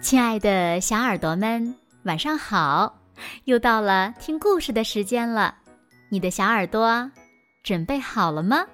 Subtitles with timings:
[0.00, 2.94] 亲爱的小耳朵们，晚上好！
[3.44, 5.54] 又到了听故事的时间了，
[6.08, 7.10] 你的小耳朵
[7.62, 8.64] 准备好了吗？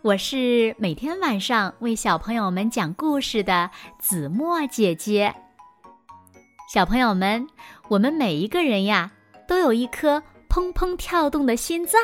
[0.00, 5.34] 我是每天晚上为小朋友们讲故事的子墨姐姐。
[6.72, 7.46] 小朋友们，
[7.88, 9.10] 我们每一个人呀，
[9.46, 12.00] 都有一颗砰砰跳动的心脏。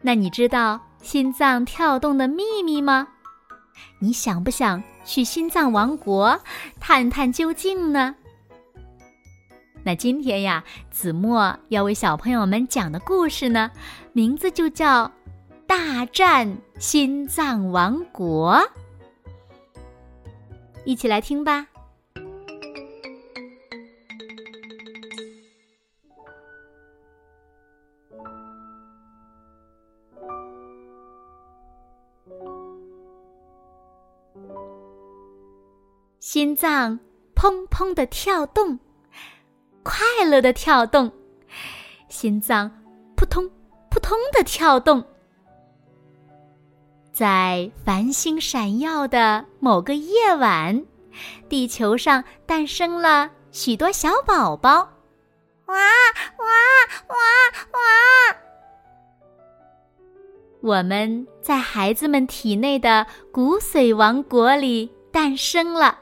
[0.00, 3.06] 那你知道心脏跳动的秘密吗？
[4.00, 6.40] 你想不想去心脏王国
[6.78, 8.14] 探探究竟呢？
[9.82, 13.70] 那今天呀，子墨要为小朋友们讲的故事呢，
[14.12, 15.06] 名字就叫
[15.66, 18.56] 《大战心脏王国》，
[20.84, 21.66] 一起来听吧。
[36.20, 37.00] 心脏
[37.34, 38.78] 砰砰的跳动，
[39.82, 41.08] 快乐的跳动；
[42.10, 42.70] 心脏
[43.16, 43.50] 扑通
[43.90, 45.02] 扑通的跳动。
[47.10, 50.84] 在繁星闪耀的某个夜晚，
[51.48, 54.72] 地球上诞生了许多小宝宝。
[55.64, 55.74] 哇
[56.36, 56.46] 哇
[57.08, 57.16] 哇
[57.72, 58.36] 哇！
[60.60, 65.98] 我们在孩子们体内的骨髓王国里诞生了。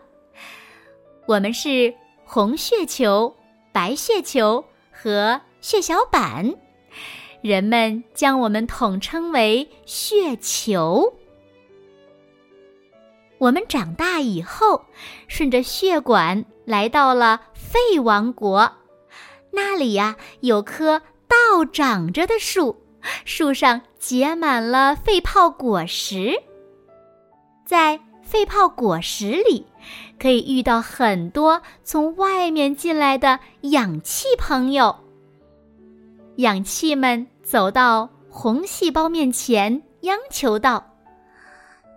[1.29, 1.93] 我们是
[2.25, 3.37] 红血球、
[3.71, 6.55] 白血球和血小板，
[7.43, 11.13] 人们将我们统称为血球。
[13.37, 14.87] 我们长大以后，
[15.27, 18.73] 顺着血管来到了肺王国，
[19.51, 22.75] 那里呀有棵倒长着的树，
[23.27, 26.43] 树上结满了肺泡果实，
[27.67, 29.67] 在肺泡果实里。
[30.19, 34.95] 可以遇到很多从外面进来的氧气朋友。
[36.37, 40.85] 氧气们走到红细胞面前，央求道：“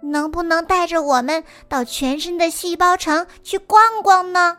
[0.01, 4.57] 能不能带着我们到全身的细胞城去逛逛呢？”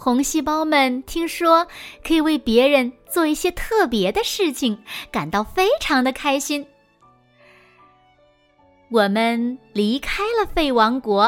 [0.00, 1.66] 红细胞们听说
[2.06, 4.78] 可以为别人做一些特别的事情，
[5.10, 6.64] 感到非常的开心。
[8.90, 11.24] 我们离开了肺王国，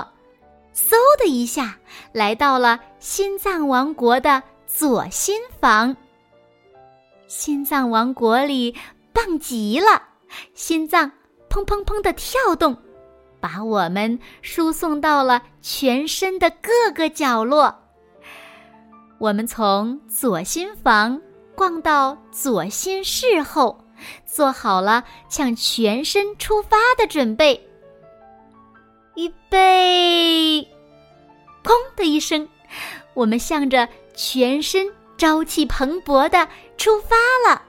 [0.75, 1.77] 嗖的一下
[2.13, 5.95] 来到了心脏王国的左心房。
[7.27, 8.75] 心脏王国里
[9.13, 10.03] 棒极了，
[10.55, 11.13] 心脏
[11.51, 12.77] 砰砰砰的跳动，
[13.41, 17.75] 把我们输送到了全身的各个角落。
[19.19, 21.21] 我们从左心房
[21.55, 23.85] 逛到左心室后。
[24.25, 27.61] 做好了向全身出发的准备。
[29.17, 30.67] 预备，
[31.63, 32.49] 砰的一声，
[33.15, 34.87] 我们向着全身
[35.19, 37.17] 朝气蓬勃的出发
[37.47, 37.63] 了。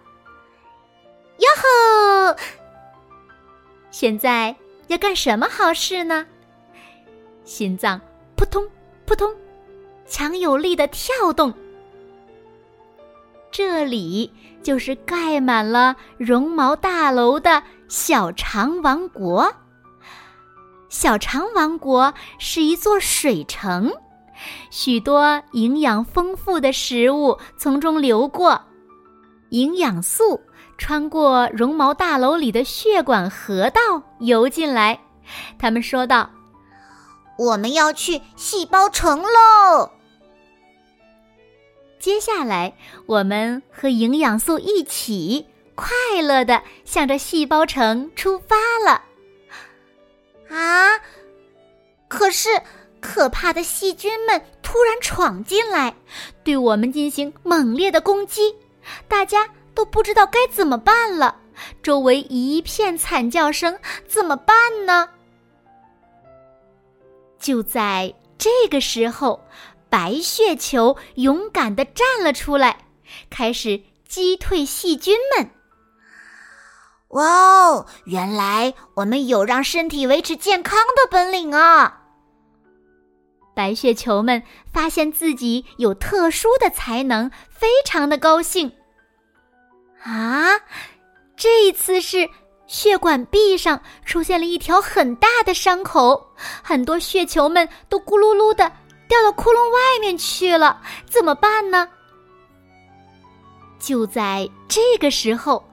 [1.37, 2.35] 哟吼！
[3.89, 4.55] 现在
[4.87, 6.25] 要干什么好事呢？
[7.43, 7.99] 心脏
[8.35, 8.65] 扑通
[9.05, 9.35] 扑通，
[10.05, 11.53] 强有力的跳动。
[13.51, 14.31] 这里
[14.63, 19.53] 就是盖满了绒毛大楼的小肠王国。
[20.89, 23.91] 小肠王国是一座水城，
[24.69, 28.61] 许多营养丰富的食物从中流过，
[29.49, 30.41] 营养素
[30.77, 33.81] 穿过绒毛大楼里的血管河道
[34.19, 34.99] 游进来。
[35.57, 36.29] 他们说道
[37.39, 39.91] ：“我们要去细胞城喽！”
[42.01, 42.73] 接下来，
[43.05, 45.45] 我们和营养素一起
[45.75, 45.87] 快
[46.23, 49.03] 乐的向着细胞城出发了。
[50.49, 50.99] 啊！
[52.07, 52.49] 可是
[52.99, 55.95] 可怕的细菌们突然闯进来，
[56.43, 58.53] 对我们进行猛烈的攻击，
[59.07, 61.37] 大家都不知道该怎么办了。
[61.83, 64.55] 周围一片惨叫声，怎么办
[64.87, 65.07] 呢？
[67.39, 69.39] 就在这个时候。
[69.91, 72.85] 白血球勇敢的站了出来，
[73.29, 75.51] 开始击退细菌们。
[77.09, 77.85] 哇哦！
[78.05, 82.03] 原来我们有让身体维持健康的本领啊！
[83.53, 84.41] 白血球们
[84.71, 88.71] 发现自己有特殊的才能，非常的高兴。
[90.03, 90.57] 啊！
[91.35, 92.29] 这一次是
[92.65, 96.33] 血管壁上出现了一条很大的伤口，
[96.63, 98.71] 很多血球们都咕噜噜的。
[99.11, 101.89] 掉到窟窿外面去了，怎么办呢？
[103.77, 105.69] 就在这个时候，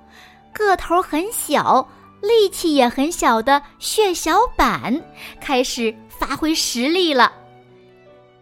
[0.52, 1.88] 个头很小、
[2.20, 5.00] 力气也很小的血小板
[5.40, 7.32] 开始发挥实力了。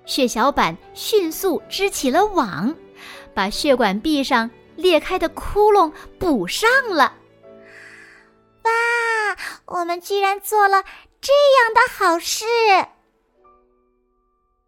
[0.07, 2.75] 血小板迅速织起了网，
[3.35, 7.13] 把血管壁上裂开的窟窿补上了。
[8.63, 10.83] 哇，我们居然做了
[11.21, 12.47] 这样的好事！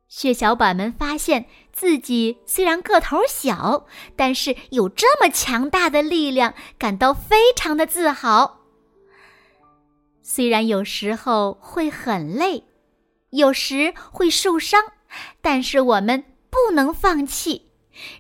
[0.09, 8.61] 血小板们发现自己虽然个头小，但是有这么强大的力量，感到非常的自豪。
[10.23, 12.65] 虽然有时候会很累，
[13.31, 14.83] 有时会受伤，
[15.43, 17.71] 但是我们不能放弃。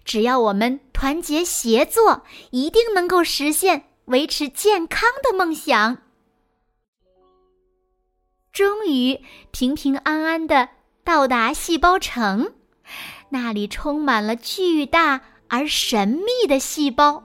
[0.04, 5.98] 只要我们团结协作，一定能够实现维持健康的梦想。
[8.52, 9.20] 终于
[9.50, 10.77] 平平安安的。
[11.08, 12.52] 到达细胞城，
[13.30, 17.24] 那里充满了巨大而神秘的细胞。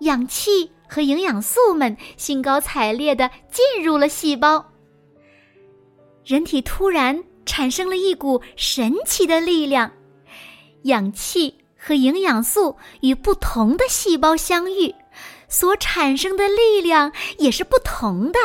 [0.00, 4.72] 氧气和营养素们兴高采烈的进入了细胞。
[6.22, 9.92] 人体突然产生了一股神奇的力量，
[10.82, 14.94] 氧气和营养素与不同的细胞相遇，
[15.48, 18.38] 所产生的力量也是不同的。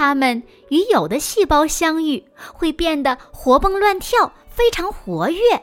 [0.00, 2.24] 它们与有的细胞相遇，
[2.54, 5.60] 会变得活蹦乱跳，非常活跃；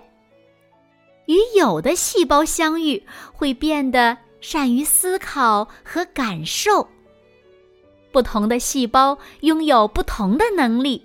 [1.25, 3.03] 与有的细胞相遇，
[3.33, 6.87] 会变得善于思考和感受。
[8.11, 11.03] 不同的细胞拥有不同的能力，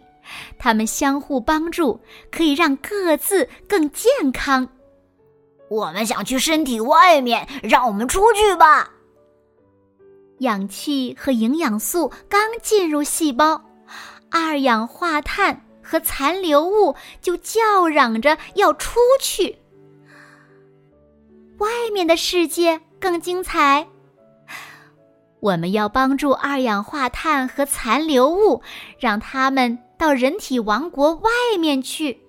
[0.58, 1.98] 它们相互帮助，
[2.30, 4.68] 可以让各自更健康。
[5.70, 8.91] 我们想去身体外面，让我们出去吧。
[10.42, 13.62] 氧气和营养素刚进入细胞，
[14.28, 19.56] 二氧化碳和残留物就叫嚷着要出去。
[21.58, 23.86] 外面的世界更精彩。
[25.38, 28.60] 我们要帮助二氧化碳和残留物，
[28.98, 31.30] 让它们到人体王国外
[31.60, 32.20] 面去，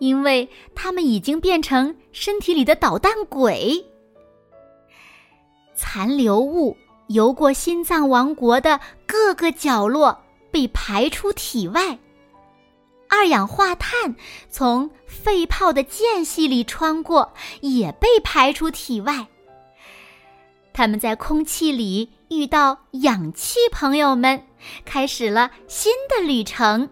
[0.00, 3.84] 因为它们已经变成身体里的捣蛋鬼。
[5.76, 6.76] 残留物。
[7.08, 11.98] 游过心脏王国的各个角落，被排出体外。
[13.08, 14.16] 二氧化碳
[14.50, 19.26] 从肺泡的间隙里穿过，也被排出体外。
[20.72, 24.44] 他们在空气里遇到氧气朋友们，
[24.84, 26.88] 开始了新的旅程。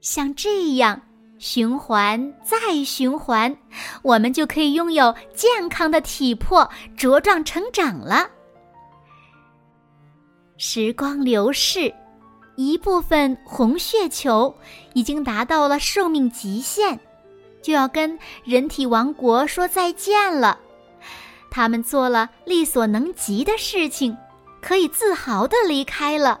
[0.00, 1.00] 像这样。
[1.40, 3.56] 循环再循环，
[4.02, 8.28] 我们就可以拥有健康的体魄，茁壮成长了。
[10.58, 11.92] 时光流逝，
[12.56, 14.54] 一部分红血球
[14.92, 17.00] 已经达到了寿命极限，
[17.62, 20.58] 就要跟人体王国说再见了。
[21.50, 24.14] 他们做了力所能及的事情，
[24.60, 26.38] 可以自豪的离开了。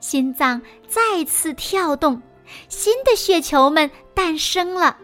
[0.00, 2.20] 心脏再次跳动。
[2.68, 4.96] 新的血球们诞生了，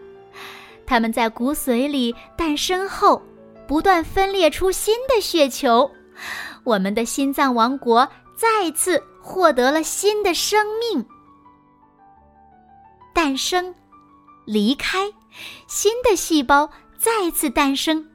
[0.85, 3.21] 它们在骨髓里诞生后，
[3.67, 5.89] 不断分裂出新的血球，
[6.63, 11.05] 我们的心脏王国再次获得了新的生命。
[13.13, 13.73] 诞生，
[14.45, 15.11] 离开，
[15.67, 18.05] 新的细胞再次诞生，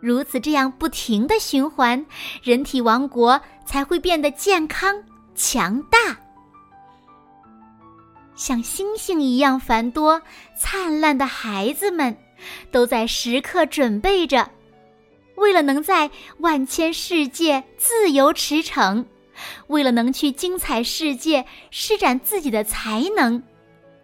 [0.00, 2.04] 如此这样不停的循环，
[2.42, 5.02] 人体王国才会变得健康
[5.34, 5.98] 强大。
[8.40, 10.22] 像星星一样繁多、
[10.56, 12.16] 灿烂的孩子们，
[12.70, 14.48] 都在时刻准备着，
[15.34, 19.04] 为了能在万千世界自由驰骋，
[19.66, 23.42] 为了能去精彩世界施展自己的才能，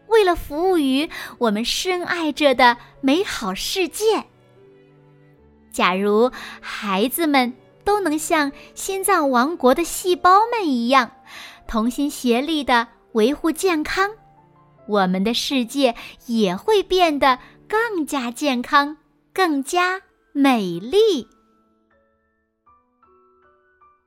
[0.08, 4.22] 为了服务于我们深爱着的美好世界。
[5.72, 11.10] 假如孩子们都能像心脏王国的细胞们一样，
[11.66, 14.10] 同心协力的维护健康。
[14.86, 15.94] 我们的世界
[16.26, 17.38] 也会变得
[17.68, 18.96] 更加健康、
[19.32, 20.00] 更加
[20.32, 21.26] 美丽。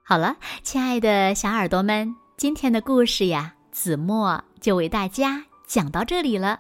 [0.04, 6.60] 好了，亲爱的小耳朵们，今天的故事呀，子墨就为大家讲到这里了。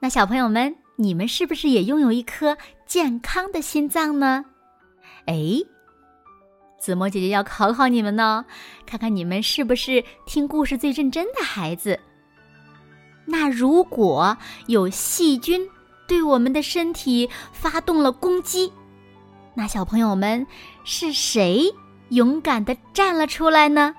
[0.00, 4.44] 那小朋友们，你们是不是也拥有一颗健康的心脏呢？
[5.26, 5.34] 哎，
[6.80, 8.44] 子墨姐姐要考考你们呢，
[8.84, 11.98] 看看你们是不是听故事最认真的孩子。
[13.26, 15.68] 那如果有细菌
[16.06, 18.72] 对我们的身体发动了攻击，
[19.54, 20.46] 那小朋友们
[20.84, 21.64] 是谁
[22.10, 23.94] 勇敢的站了出来呢？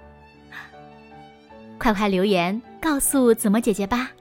[1.77, 4.12] 快快留言告诉子墨姐姐吧。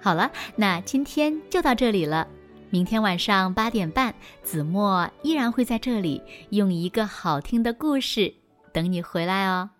[0.00, 2.26] 好了，那今天就到这里了。
[2.70, 8.32] 明天晚上八点半，子墨依然会在这里用一个好听的故事
[8.72, 9.70] 等你回来哦。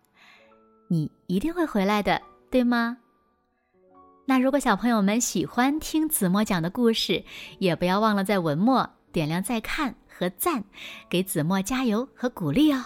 [0.89, 2.97] 你一定会回来的，对吗？
[4.29, 7.25] 那如果小朋友们喜欢听子墨讲的故事，
[7.61, 10.65] 也不要忘了在文末点亮再看和赞，
[11.09, 12.85] 给子墨加油和鼓励哦。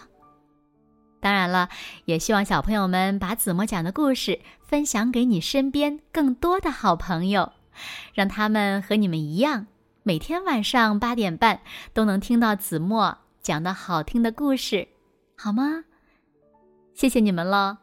[1.19, 1.71] 当然了，
[2.05, 7.53] 也希望小朋友们把子墨讲的故事分享给你身边更多的好朋友，
[8.13, 9.67] 让他们和你们一样，
[10.03, 11.61] 每天晚上八点半
[11.95, 14.89] 都能听到子墨讲的好听的故事，
[15.37, 15.85] 好吗？
[16.95, 17.79] 谢谢你们了。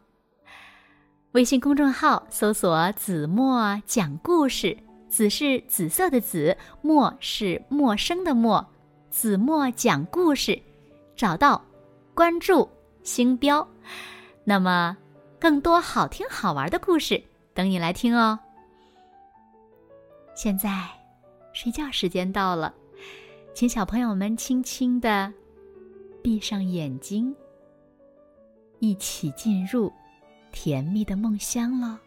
[1.38, 4.76] 微信公众号搜索“子墨讲故事”，
[5.08, 8.66] 紫是紫色的紫，墨是陌生的墨，
[9.12, 10.60] 子墨讲故事，
[11.16, 11.64] 找到，
[12.16, 12.68] 关注，
[13.04, 13.68] 星标，
[14.46, 14.98] 那么
[15.38, 17.22] 更多好听好玩的故事
[17.54, 18.40] 等你来听哦。
[20.34, 20.90] 现在，
[21.54, 22.74] 睡觉时间到了，
[23.54, 25.32] 请小朋友们轻轻的
[26.24, 27.36] 闭上眼睛，
[28.80, 29.94] 一起进入。
[30.52, 32.00] 甜蜜的梦乡了。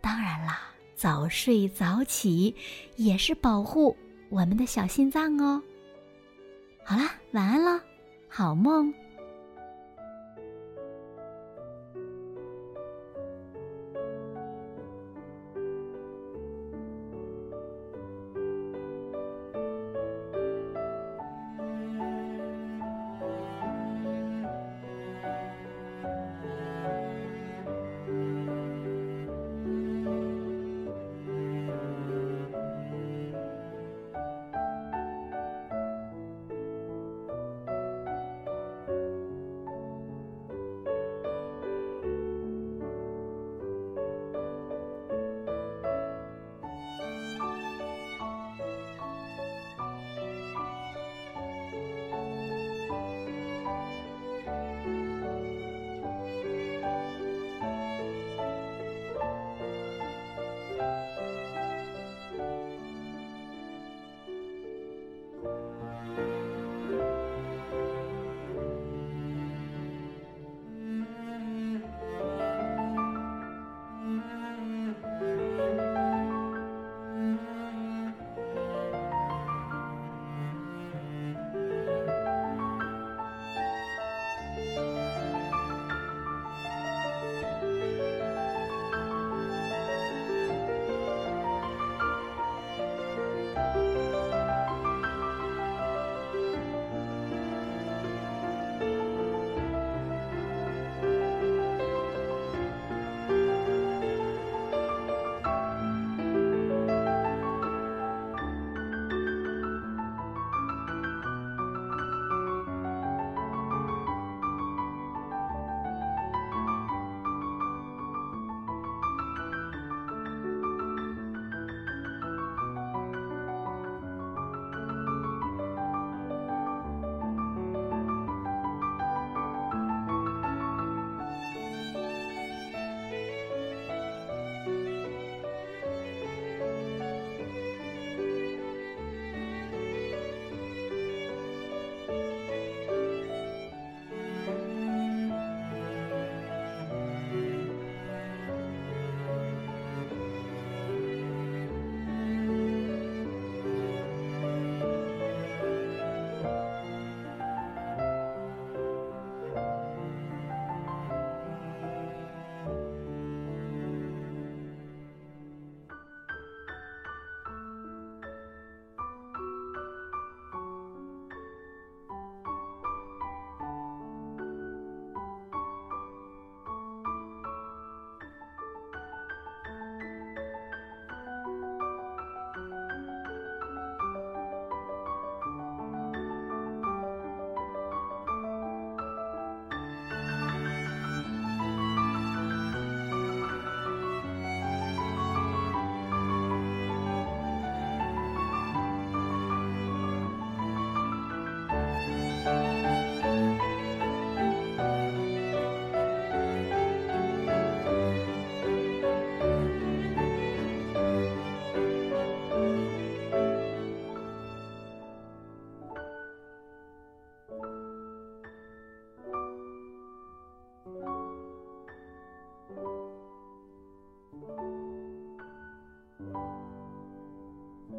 [0.00, 0.60] 当然啦，
[0.96, 2.54] 早睡早起
[2.96, 3.96] 也是保护
[4.28, 5.62] 我们的小心脏哦。
[6.84, 7.80] 好啦，晚安喽，
[8.28, 8.92] 好梦。